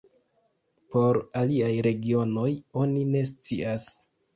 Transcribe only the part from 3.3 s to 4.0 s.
scias.